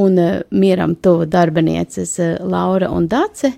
un 0.00 0.14
uh, 0.16 0.38
mieram 0.48 0.94
tuvu 0.96 1.26
darbinieces 1.28 2.14
uh, 2.22 2.30
Laura 2.40 2.88
un 2.94 3.04
Dace 3.04 3.50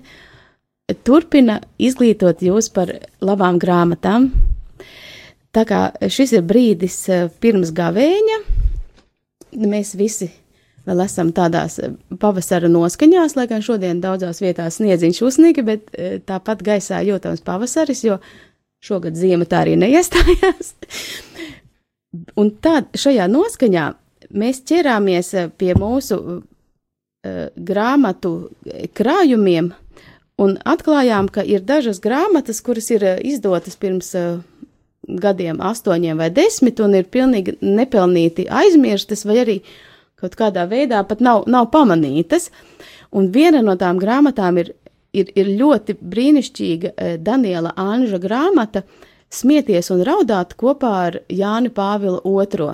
turpina 1.07 1.61
izglītot 1.79 2.43
jūs 2.43 2.67
par 2.75 2.91
labām 3.23 3.55
grāmatām. 3.61 4.27
Tā 5.55 5.63
kā 5.69 5.79
šis 6.11 6.35
ir 6.35 6.43
brīdis 6.49 6.99
uh, 7.07 7.31
pirms 7.39 7.71
gavēņa, 7.77 8.41
mēs 9.63 9.93
visi 9.95 10.27
vēl 10.89 11.05
esam 11.05 11.31
tādās 11.31 11.79
pavasara 12.19 12.67
noskaņās, 12.67 13.37
lai 13.39 13.47
gan 13.47 13.63
šodien 13.63 14.03
daudzās 14.03 14.43
vietās 14.43 14.81
sniedziņš 14.81 15.23
uzsniga, 15.23 15.63
bet 15.63 15.87
tāpat 16.27 16.67
gaisā 16.67 16.99
jūtams 17.05 17.47
pavasaris, 17.47 18.03
jo 18.09 18.19
šogad 18.83 19.17
ziema 19.19 19.47
tā 19.49 19.63
arī 19.63 19.75
neiestājās. 19.79 20.73
Un 22.39 22.53
tā, 22.63 22.81
šajā 22.97 23.27
noskaņā 23.29 23.85
mēs 24.39 24.63
ķerāmies 24.69 25.33
eh, 25.37 25.49
pie 25.49 25.75
mūsu 25.77 26.17
uh, 26.19 26.39
grāmatu 27.55 28.31
krājumiem 28.97 29.71
un 30.39 30.55
atklājām, 30.65 31.29
ka 31.29 31.43
ir 31.45 31.61
dažas 31.67 32.01
grāmatas, 32.01 32.63
kuras 32.65 32.89
ir 32.95 33.05
uh, 33.05 33.19
izdotas 33.21 33.77
pirms 33.77 34.09
uh, 34.17 34.39
gadiem, 35.09 35.61
astoņiem 35.61 36.17
vai 36.19 36.29
desmit, 36.33 36.81
un 36.81 36.97
ir 36.97 37.09
pilnīgi 37.11 37.57
nepelnīti 37.61 38.47
aizmirstas, 38.49 39.25
vai 39.25 39.39
arī 39.43 39.57
kaut 40.19 40.35
kādā 40.39 40.65
veidā 40.69 41.01
pat 41.07 41.21
nav, 41.23 41.45
nav 41.47 41.69
pamanītas. 41.73 42.49
Un 43.15 43.31
viena 43.33 43.63
no 43.65 43.73
tām 43.79 43.97
grāmatām 44.01 44.59
ir 44.61 44.73
ir, 45.13 45.31
ir 45.35 45.49
ļoti 45.59 45.95
brīnišķīga 45.99 46.91
eh, 46.93 47.17
Daniela 47.21 47.73
Anža 47.79 48.19
grāmata 48.21 48.83
Smieties 49.29 49.91
un 49.93 50.01
raudāt 50.05 50.55
kopā 50.57 50.93
ar 51.05 51.19
Jāni 51.29 51.69
Pāvilu 51.69 52.21
II. 52.25 52.71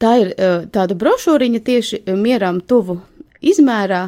Tā 0.00 0.12
ir 0.22 0.30
eh, 0.32 0.62
tāda 0.72 0.96
brošūriņa 0.98 1.60
tieši 1.64 2.02
mieram 2.16 2.62
tuvu 2.64 3.00
izmērā, 3.44 4.06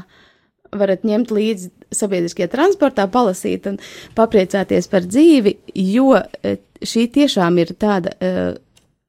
varat 0.73 1.05
ņemt 1.09 1.33
līdzi 1.33 1.71
sabiedriskajā 1.97 2.49
transportā, 2.53 3.07
palasīt 3.09 3.69
un 3.71 3.79
papriecāties 4.17 4.89
par 4.93 5.05
dzīvi, 5.09 5.55
jo 5.93 6.17
eh, 6.17 6.59
šī 6.85 7.09
tiešām 7.13 7.61
ir 7.61 7.75
tāda 7.81 8.13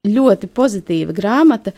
ļoti 0.00 0.48
pozitīva 0.56 1.12
grāmata. 1.14 1.74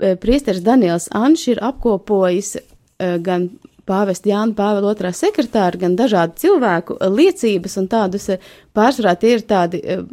Priesteris 0.00 0.64
Daniels 0.64 1.10
Anšs 1.14 1.44
ir 1.52 1.60
apkopojis 1.62 2.54
gan 2.98 3.44
pāvesta 3.88 4.30
Jāna 4.30 4.54
Pāvila 4.56 4.92
otrā 4.92 5.12
sekretāra, 5.14 5.78
gan 5.80 5.96
dažādu 5.98 6.38
cilvēku 6.42 6.98
liecības, 7.00 7.78
un 7.80 7.88
tādus 7.92 8.28
eh, 8.32 8.44
pārsvarā 8.76 9.14
tie 9.20 9.34
ir 9.36 9.44
tādi 9.48 9.80
eh, 9.82 10.04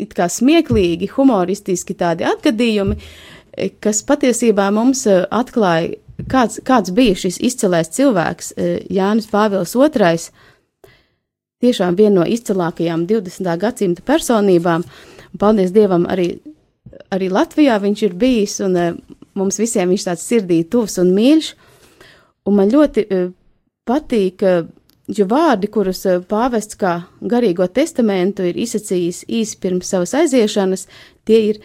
it 0.00 0.12
kā 0.16 0.28
smieklīgi, 0.32 1.10
humoristiski 1.16 1.96
tādi 1.96 2.26
atgadījumi, 2.28 2.96
eh, 2.96 3.72
kas 3.80 4.02
patiesībā 4.06 4.68
mums 4.74 5.06
atklāja, 5.08 5.96
kāds, 6.32 6.60
kāds 6.64 6.92
bija 6.96 7.16
šis 7.24 7.40
izcilais 7.44 7.92
cilvēks 7.92 8.54
Jānis 8.92 9.28
Pāvils 9.32 9.76
II. 9.76 10.28
Tiešām 11.64 11.96
viena 11.96 12.20
no 12.20 12.24
izcilākajām 12.28 13.06
20. 13.08 13.54
gadsimta 13.60 14.02
personībām. 14.04 14.84
Paldies 15.40 15.72
Dievam, 15.72 16.04
arī, 16.08 16.34
arī 17.12 17.30
Latvijā 17.32 17.78
viņš 17.80 18.02
ir 18.04 18.16
bijis, 18.16 18.58
un 18.64 18.76
mums 19.36 19.56
visiem 19.60 19.88
viņš 19.92 20.04
tāds 20.08 20.24
sirdī 20.28 20.62
tuvs 20.68 20.98
un 21.00 21.14
mīļš. 21.16 21.54
Un 22.46 22.58
man 22.58 22.70
ļoti 22.70 23.06
uh, 23.10 23.30
patīk, 23.88 24.44
uh, 24.46 24.68
jo 25.10 25.26
vārdi, 25.30 25.70
kurus 25.72 26.04
uh, 26.06 26.20
pāvests 26.22 26.78
kā 26.78 27.00
garīgo 27.20 27.66
testamentu 27.66 28.46
ir 28.46 28.58
izsacījis 28.62 29.24
īsi 29.26 29.58
pirms 29.62 29.90
savas 29.90 30.14
aiziešanas, 30.18 30.86
tie 31.26 31.42
ir: 31.50 31.60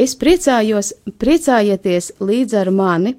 Es 0.00 0.14
priecājos, 0.16 0.94
priecājieties 1.20 2.14
līdz 2.24 2.54
ar 2.62 2.70
mani. 2.72 3.12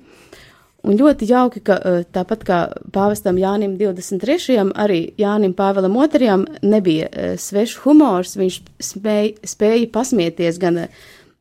Un 0.84 0.98
ļoti 1.00 1.28
jauki, 1.30 1.62
ka 1.64 1.78
tāpat 2.12 2.42
kā 2.44 2.58
pāvestam 2.92 3.38
Jānim 3.40 3.78
23. 3.80 4.58
arī 4.74 5.14
Jānim 5.22 5.54
Pāvēlam 5.56 5.96
II. 5.96 6.58
nebija 6.66 7.38
svešs 7.40 7.78
humors, 7.86 8.34
viņš 8.36 8.58
spēj, 8.90 9.30
spēja 9.48 9.88
pasmieties 9.94 10.60
gan 10.60 10.82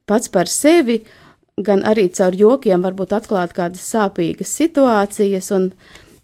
pats 0.06 0.30
par 0.30 0.52
sevi, 0.52 1.00
uh, 1.00 1.21
gan 1.64 1.84
arī 1.88 2.08
caur 2.14 2.34
jokiem 2.36 2.84
varbūt 2.84 3.14
atklāt 3.16 3.54
kādas 3.56 3.84
sāpīgas 3.94 4.52
situācijas 4.58 5.50
un 5.56 5.70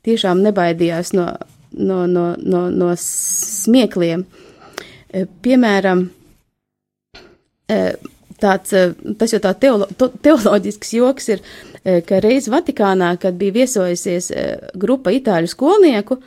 tiešām 0.07 0.43
nebaidījās 0.45 1.13
no, 1.17 1.31
no, 1.73 2.05
no, 2.07 2.29
no, 2.39 2.69
no 2.71 2.93
smiekliem. 2.99 4.25
E, 5.09 5.25
piemēram, 5.45 6.05
e, 7.69 7.81
tāds, 8.41 8.73
e, 8.77 9.15
tas 9.21 9.33
jau 9.35 9.41
tā 9.45 9.55
teolo, 9.61 9.89
teoloģisks 9.97 10.95
joks 10.99 11.33
ir, 11.35 11.45
ka 12.05 12.19
reiz 12.21 12.51
Vatikānā, 12.53 13.15
kad 13.23 13.39
bija 13.41 13.55
viesojusies 13.63 14.27
grupa 14.77 15.15
itāļu 15.15 15.49
skolnieku, 15.49 16.19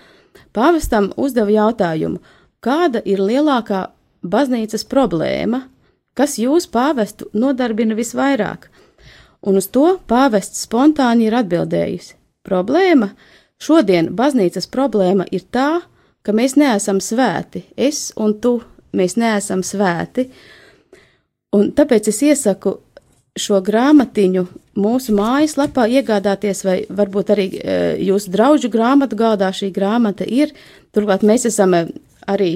pāvestam 0.55 1.11
uzdeva 1.21 1.53
jautājumu, 1.53 2.21
kāda 2.63 3.03
ir 3.05 3.21
lielākā 3.21 3.83
baznīcas 4.25 4.87
problēma, 4.89 5.65
kas 6.17 6.39
jūs 6.41 6.65
pāvestu 6.71 7.29
nodarbina 7.37 7.97
visvairāk? 7.97 8.70
Un 9.47 9.59
uz 9.61 9.69
to 9.73 9.97
pāvests 10.09 10.65
spontāni 10.67 11.27
ir 11.29 11.37
atbildējusi: 11.41 12.15
Problēma? 12.47 13.11
Šodien 13.61 14.09
baznīcas 14.17 14.65
problēma 14.73 15.27
ir 15.29 15.45
tā, 15.53 15.83
ka 16.25 16.33
mēs 16.33 16.55
neesam 16.57 17.01
svēti, 17.01 17.65
es 17.77 18.09
un 18.17 18.33
tu, 18.41 18.55
mēs 18.97 19.17
neesam 19.21 19.61
svēti, 19.65 20.25
un 21.53 21.69
tāpēc 21.77 22.09
es 22.09 22.21
iesaku 22.25 22.79
šo 23.37 23.61
grāmatiņu 23.63 24.43
mūsu 24.81 25.15
mājaslapā 25.15 25.87
iegādāties, 25.99 26.63
vai 26.67 26.77
varbūt 26.89 27.31
arī 27.33 27.47
e, 27.53 27.77
jūsu 28.07 28.31
draugu 28.33 28.71
grāmatu 28.71 29.17
galdā 29.19 29.51
šī 29.55 29.71
grāmata 29.75 30.27
ir. 30.27 30.51
Turklāt 30.95 31.23
mēs 31.27 31.47
esam 31.47 31.75
e, 31.77 31.85
arī 32.27 32.51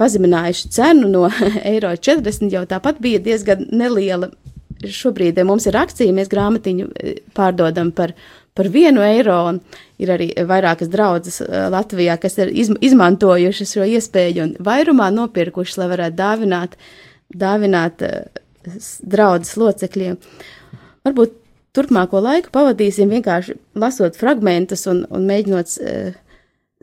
pazeminājuši 0.00 0.70
cenu 0.74 1.10
no 1.12 1.28
eiro 1.72 1.92
40, 1.92 2.48
jau 2.52 2.64
tāpat 2.68 3.00
bija 3.04 3.20
diezgan 3.24 3.66
neliela 3.72 4.30
šobrīd 4.92 5.40
mums 5.46 5.66
ir 5.68 5.76
akcija, 5.78 6.14
mēs 6.16 6.30
grāmatiņu 6.32 6.88
eh, 6.94 7.20
pārdodam 7.36 7.92
par, 7.96 8.14
par 8.54 8.70
vienu 8.72 9.04
eiro, 9.04 9.38
ir 10.02 10.14
arī 10.14 10.30
vairākas 10.48 10.90
draudzes 10.92 11.40
eh, 11.44 11.68
Latvijā, 11.72 12.16
kas 12.20 12.38
ir 12.42 12.52
izmantojušas 12.54 13.76
šo 13.76 13.88
iespēju 13.96 14.48
un 14.48 14.56
vairumā 14.64 15.10
nopirkušas, 15.14 15.78
lai 15.82 15.90
varētu 15.94 16.20
dāvināt, 16.20 16.76
dāvināt 17.34 18.04
draudzes 19.04 19.56
locekļiem. 19.60 20.18
Varbūt 21.04 21.40
turpmāko 21.74 22.22
laiku 22.22 22.52
pavadīsim 22.54 23.10
vienkārši 23.12 23.58
lasot 23.80 24.16
fragmentus 24.18 24.86
un, 24.90 25.04
un 25.10 25.26
mēģinot 25.28 25.74
uh, 25.82 26.16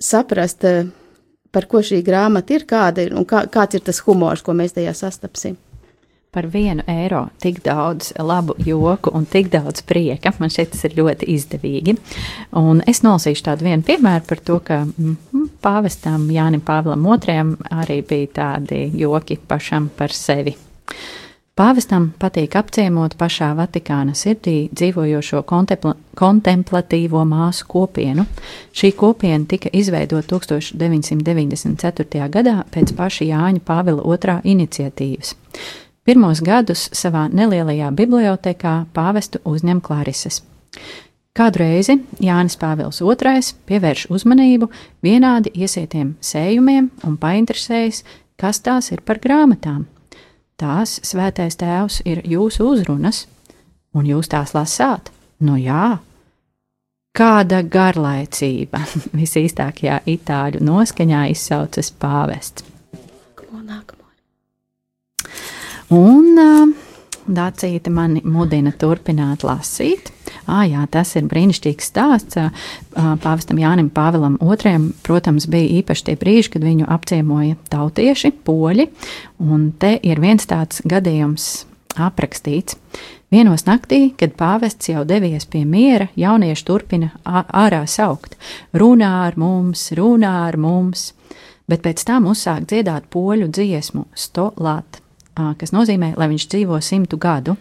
saprast, 0.01 0.67
uh, 0.67 0.91
par 1.51 1.67
ko 1.71 1.81
šī 1.85 2.03
grāmata 2.05 2.57
ir, 2.57 2.67
kāda 2.69 3.07
ir 3.07 3.17
un 3.17 3.27
kā, 3.27 3.45
kāds 3.51 3.79
ir 3.79 3.85
tas 3.87 4.03
humors, 4.05 4.43
ko 4.45 4.55
mēs 4.57 4.77
tajā 4.77 4.93
sastapsim 4.97 5.57
par 6.31 6.47
vienu 6.47 6.83
eiro 6.87 7.25
tik 7.43 7.57
daudz 7.63 8.13
labu 8.19 8.55
joku 8.65 9.11
un 9.13 9.25
tik 9.25 9.49
daudz 9.51 9.83
prieka. 9.83 10.31
Man 10.39 10.51
šķiet, 10.53 10.69
tas 10.71 10.85
ir 10.87 10.95
ļoti 10.95 11.27
izdevīgi. 11.33 11.97
Un 12.55 12.79
es 12.87 13.03
nolasīšu 13.03 13.43
tādu 13.49 13.67
vienu 13.67 13.83
piemēru 13.83 14.23
par 14.29 14.39
to, 14.47 14.59
ka 14.63 14.77
mm, 14.85 15.49
pāvestam 15.63 16.29
Jānim 16.31 16.63
Pāvlam 16.63 17.03
II 17.03 17.57
arī 17.83 17.99
bija 18.07 18.31
tādi 18.37 18.85
joki 18.95 19.35
pašam 19.35 19.89
par 19.97 20.15
sevi. 20.15 20.55
Pāvestam 21.51 22.07
patīk 22.15 22.55
apciemot 22.55 23.17
pašā 23.19 23.51
Vatikāna 23.59 24.15
sirdī 24.15 24.69
dzīvojošo 24.71 25.43
kontempla 25.43 25.97
kontemplatīvo 26.15 27.25
māsu 27.27 27.67
kopienu. 27.67 28.23
Šī 28.71 28.95
kopiena 28.95 29.43
tika 29.51 29.69
izveidota 29.75 30.39
1994. 30.39 32.31
gadā 32.31 32.57
pēc 32.71 32.95
paša 32.95 33.27
Jāņa 33.33 33.67
Pāvila 33.67 34.15
II 34.15 34.39
iniciatīvas. 34.55 35.35
Pirmos 36.01 36.39
gadus 36.41 36.87
savā 36.97 37.27
nelielajā 37.29 37.91
bibliotekā 37.93 38.73
pāvestu 38.95 39.37
uzņem 39.45 39.83
klarises. 39.85 40.41
Kādu 41.37 41.61
reizi 41.61 41.95
Jānis 42.19 42.57
Pāvils 42.59 42.99
II 42.99 43.43
pievērš 43.69 44.07
uzmanību 44.11 44.67
vienādi 45.05 45.53
iesietiem 45.53 46.15
sējumiem 46.19 46.89
un 47.07 47.19
painteresējas, 47.21 48.01
kas 48.35 48.59
tās 48.65 48.89
ir 48.91 49.05
par 49.05 49.21
grāmatām. 49.23 49.85
Tās 50.57 50.97
svētais 51.05 51.55
tēvs 51.61 52.01
ir 52.09 52.25
jūsu 52.27 52.65
uzrunas, 52.73 53.27
un 53.93 54.09
jūs 54.09 54.33
tās 54.33 54.55
lasāt? 54.57 55.13
Nu 55.39 55.55
jā, 55.61 56.01
kāda 57.13 57.61
garlaicība 57.61 58.83
visīstākajā 59.21 60.01
itāļu 60.17 60.65
noskaņā 60.65 61.23
izsaucas 61.31 61.93
pāvests. 61.93 62.67
Nākamo, 62.91 63.63
nākamo. 63.63 64.00
Un 65.91 66.39
uh, 66.39 66.89
Dācīte 67.29 67.91
mani 67.93 68.21
mudina 68.25 68.71
turpināt 68.73 69.43
lasīt. 69.45 70.09
ah, 70.47 70.63
jā, 70.65 70.81
tas 70.89 71.13
ir 71.15 71.27
brīnišķīgs 71.29 71.89
stāsts. 71.91 72.39
Pāvestam 72.95 73.59
Jānim 73.61 73.91
Pāvilam 73.93 74.39
II, 74.41 74.91
protams, 75.05 75.45
bija 75.51 75.81
īpaši 75.81 76.07
tie 76.09 76.15
brīži, 76.17 76.51
kad 76.55 76.65
viņu 76.65 76.89
apciemoja 76.89 77.59
tautieši, 77.69 78.33
poļi, 78.45 78.87
un 79.39 79.69
te 79.77 79.93
ir 80.01 80.21
viens 80.23 80.49
tāds 80.49 80.81
gadījums 80.81 81.67
aprakstīts. 81.95 82.79
Vienos 83.31 83.63
naktī, 83.67 84.09
kad 84.17 84.33
pāvests 84.35 84.89
jau 84.91 85.05
devies 85.07 85.45
pie 85.47 85.61
miera, 85.63 86.09
jaunieši 86.19 86.65
turpina 86.67 87.13
ārā 87.23 87.85
saukt: 87.87 88.35
Runā 88.73 89.13
ar 89.27 89.37
mums, 89.39 89.91
runā 89.95 90.33
ar 90.49 90.57
mums! 90.57 91.11
Bet 91.69 91.85
pēc 91.85 92.01
tam 92.03 92.25
uzsāk 92.27 92.65
dziedāt 92.67 93.05
poļu 93.13 93.47
dziesmu 93.53 94.09
Stolāt, 94.17 94.97
ā, 94.99 95.00
kas 95.35 95.73
nozīmē, 95.75 96.13
lai 96.17 96.29
viņš 96.31 96.47
dzīvo 96.51 96.79
simtu 96.83 97.17
gadu. 97.21 97.57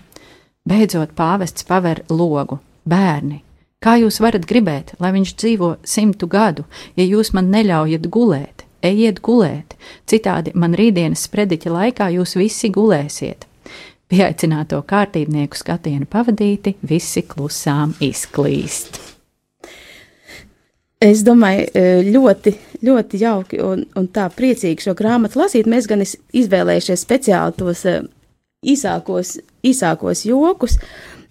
Beidzot, 0.69 1.15
pāvests 1.17 1.67
paver 1.67 2.03
logu: 2.11 2.61
Bērni, 2.89 3.43
kā 3.83 3.97
jūs 4.01 4.21
varat 4.21 4.47
gribēt, 4.47 4.95
lai 5.01 5.13
viņš 5.17 5.35
dzīvo 5.37 5.77
simtu 5.85 6.29
gadu, 6.31 6.67
ja 6.97 7.05
jūs 7.05 7.33
man 7.37 7.51
neļaujat 7.53 8.11
gulēt? 8.13 8.67
Ejiet 8.81 9.21
gulēt, 9.21 9.75
citādi 10.09 10.55
man 10.57 10.73
rītdienas 10.73 11.27
sprediķa 11.29 11.73
laikā 11.75 12.09
jūs 12.17 12.33
visi 12.41 12.71
gulēsiet. 12.73 13.45
Pieaicināto 14.11 14.81
kārtībnieku 14.89 15.61
skatienu 15.61 16.09
pavadīti, 16.11 16.79
visi 16.83 17.23
klusām 17.29 17.93
izklīst. 18.01 19.10
Es 21.01 21.23
domāju, 21.25 21.65
e, 21.73 21.83
ļoti, 22.13 22.53
ļoti 22.85 23.19
jauki 23.23 23.61
un, 23.65 23.87
un 23.97 24.09
tā 24.13 24.27
priecīgi 24.37 24.85
šo 24.85 24.93
grāmatu 24.99 25.41
lasīt. 25.41 25.69
Mēs 25.71 25.87
gan 25.89 26.05
es 26.05 26.19
izvēlējušies 26.37 27.05
speciāli 27.07 27.57
tos 27.57 27.87
e, 27.89 27.95
īsākos, 28.69 29.39
īsākos 29.65 30.27
jokus, 30.29 30.77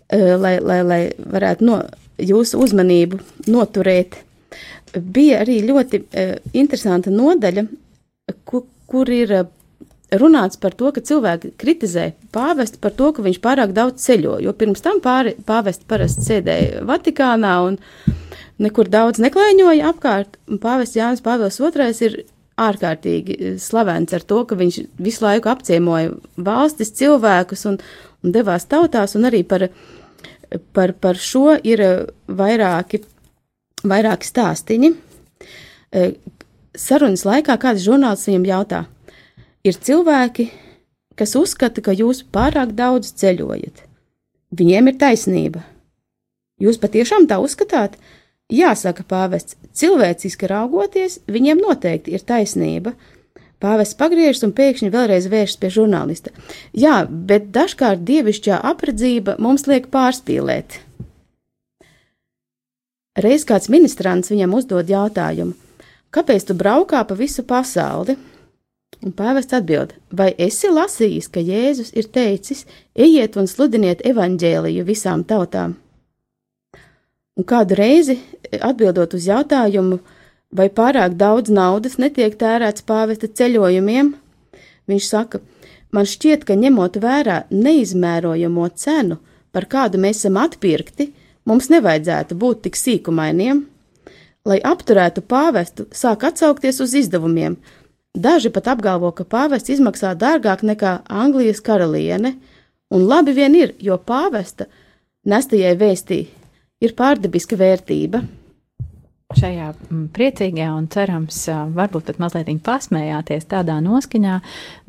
e, 0.10 0.18
lai, 0.42 0.56
lai, 0.58 0.80
lai 0.82 1.00
varētu 1.22 1.68
no 1.68 1.84
jūsu 2.18 2.64
uzmanību 2.66 3.20
noturēt. 3.54 4.18
Bija 4.98 5.44
arī 5.44 5.60
ļoti 5.68 6.02
interesanta 6.58 7.14
nodaļa, 7.14 7.68
kur, 8.50 8.66
kur 8.90 9.12
ir 9.14 9.36
runāts 10.18 10.58
par 10.58 10.74
to, 10.74 10.90
ka 10.96 11.04
cilvēki 11.06 11.54
kritizē 11.62 12.08
pāvestu 12.34 12.82
par 12.82 12.98
to, 12.98 13.12
ka 13.14 13.22
viņš 13.22 13.38
pārāk 13.44 13.78
daudz 13.78 14.02
ceļo, 14.08 14.40
jo 14.42 14.56
pirms 14.58 14.82
tam 14.82 14.98
pāri, 15.06 15.36
pāvests 15.46 15.86
parasti 15.86 16.26
sēdēja 16.26 16.82
Vatikānā 16.90 17.54
un 17.68 17.78
nekur 18.62 18.90
daudz 18.92 19.22
neklaiņoja 19.24 19.94
apkārt, 19.94 20.38
pāvests 20.62 20.98
Jānis 21.00 21.24
Pāvils 21.26 21.60
II 21.60 21.94
ir 22.08 22.20
ārkārtīgi 22.60 23.56
slavens 23.62 24.14
ar 24.16 24.26
to, 24.28 24.42
ka 24.48 24.58
viņš 24.60 24.82
visu 25.00 25.24
laiku 25.24 25.52
apciemoja 25.52 26.12
valstis, 26.36 26.92
cilvēkus 27.00 27.66
un, 27.72 27.80
un 28.24 28.36
devās 28.36 28.68
tautās, 28.70 29.16
un 29.16 29.30
arī 29.30 29.46
par, 29.48 29.70
par, 30.76 30.94
par 30.94 31.20
šo 31.20 31.56
ir 31.64 31.84
vairāki, 32.28 33.04
vairāki 33.88 34.28
stāstiņi. 34.28 34.94
Sarunas 36.80 37.26
laikā 37.26 37.56
kāds 37.62 37.86
žurnāls 37.86 38.28
viņam 38.28 38.48
jautā, 38.52 38.84
ir 39.66 39.80
cilvēki, 39.80 40.50
kas 41.20 41.36
uzskata, 41.40 41.84
ka 41.84 41.96
jūs 41.96 42.24
pārāk 42.32 42.76
daudz 42.76 43.14
ceļojat. 43.20 43.86
Viņiem 44.60 44.90
ir 44.90 44.98
taisnība. 45.00 45.64
Jūs 46.60 46.80
patiešām 46.82 47.28
tā 47.30 47.38
uzskatāt? 47.40 47.96
Jāsaka, 48.50 49.04
pāvests, 49.06 49.54
cilvēciski 49.78 50.48
raugoties, 50.50 51.20
viņiem 51.30 51.62
noteikti 51.62 52.16
ir 52.18 52.24
taisnība. 52.26 52.96
Pāvests 53.62 53.98
pagriežas 54.00 54.46
un 54.48 54.54
pēkšņi 54.58 54.90
vēlreiz 54.94 55.28
vēršas 55.30 55.60
pie 55.62 55.70
žurnālista. 55.76 56.32
Jā, 56.74 57.04
bet 57.06 57.52
dažkārt 57.54 58.02
dievišķā 58.08 58.62
apredzība 58.72 59.36
mums 59.38 59.68
liek 59.70 59.90
pārspīlēt. 59.94 60.80
Reiz 63.20 63.44
kāds 63.46 63.70
ministrants 63.70 64.32
viņam 64.32 64.56
uzdod 64.58 64.90
jautājumu: 64.90 65.54
Kāpēc 66.10 66.48
tu 66.50 66.56
braukā 66.58 67.04
pa 67.06 67.18
visu 67.20 67.44
pasauli? 67.46 68.16
Un 69.06 69.14
pāvests 69.14 69.54
atbild: 69.60 69.94
Vai 70.10 70.32
esi 70.48 70.72
lasījis, 70.74 71.28
ka 71.30 71.44
Jēzus 71.44 71.94
ir 72.00 72.10
teicis: 72.10 72.66
Ejiet 72.96 73.38
un 73.38 73.52
sludiniet 73.52 74.02
evaņģēliju 74.08 74.88
visām 74.88 75.28
tautām? 75.28 75.78
Un 77.40 77.46
kādu 77.48 77.78
reizi, 77.80 78.18
atbildot 78.52 79.14
uz 79.16 79.24
jautājumu, 79.30 80.02
vai 80.52 80.68
pārāk 80.76 81.14
daudz 81.16 81.48
naudas 81.48 81.96
netiek 81.96 82.34
tērēts 82.36 82.84
pāvesta 82.84 83.30
ceļojumiem, 83.32 84.10
viņš 84.92 85.06
saka: 85.08 85.40
Man 85.96 86.04
šķiet, 86.10 86.44
ka 86.44 86.58
ņemot 86.60 86.98
vērā 87.00 87.46
neizmērojamo 87.50 88.66
cenu, 88.76 89.22
par 89.56 89.70
kādu 89.72 90.02
mēs 90.04 90.20
esam 90.20 90.36
atpirkti, 90.42 91.14
mums 91.48 91.70
nevajadzētu 91.72 92.36
būt 92.42 92.66
tik 92.66 92.76
sīkumainiem. 92.76 93.62
Lai 94.46 94.60
apturētu 94.60 95.24
pāvestu, 95.24 95.86
sāk 95.96 96.26
atsaukties 96.28 96.82
uz 96.84 96.98
izdevumiem. 97.04 97.56
Daži 98.20 98.52
pat 98.52 98.68
apgalvo, 98.74 99.14
ka 99.16 99.24
pāvests 99.24 99.72
izmaksā 99.78 100.12
dārgāk 100.20 100.66
nekā 100.68 100.98
Anglijas 101.08 101.64
karaliene, 101.64 102.34
un 102.92 103.08
labi 103.08 103.38
vien 103.38 103.56
ir, 103.56 103.74
jo 103.80 103.96
pāvesta 103.96 104.68
nestajai 105.24 105.78
vēstī 105.80 106.20
ir 106.84 106.96
pārdabiska 106.98 107.58
vērtība. 107.60 108.24
Šajā 109.38 109.68
mm, 109.76 110.06
priecīgajā 110.16 110.70
un 110.74 110.88
cerams, 110.90 111.44
varbūt 111.76 112.08
pat 112.08 112.22
mazliet 112.22 112.50
pasmējāties 112.66 113.46
tādā 113.52 113.78
noskaņā, 113.86 114.40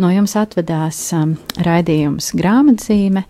no 0.01 0.13
jums 0.15 0.37
atvedās 0.41 1.01
um, 1.17 1.35
raidījums 1.61 2.33
grāmatzīme. 2.39 3.27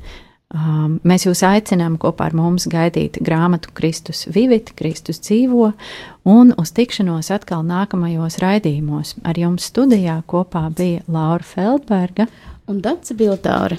Mēs 1.07 1.29
jūs 1.29 1.45
aicinām 1.47 1.95
kopā 2.03 2.27
ar 2.27 2.35
mums 2.35 2.65
gaidīt 2.71 3.21
grāmatu 3.23 3.71
Kristus 3.75 4.25
Vivit, 4.35 4.73
Kristus 4.75 5.23
dzīvo, 5.23 5.69
un 6.27 6.51
uz 6.59 6.73
tikšanos 6.75 7.31
atkal 7.31 7.63
nākamajos 7.69 8.41
raidījumos. 8.43 9.15
Ar 9.23 9.39
jums 9.39 9.69
studijā 9.71 10.19
kopā 10.27 10.65
bija 10.75 11.05
Laura 11.07 11.47
Feldberga. 11.47 12.27
Un 12.67 12.83
Dārsa 12.83 13.15
Biltāra. 13.15 13.79